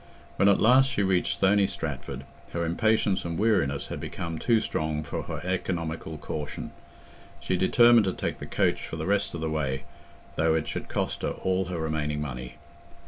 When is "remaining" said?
11.79-12.19